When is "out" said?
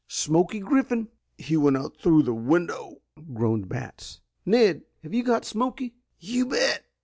1.77-1.95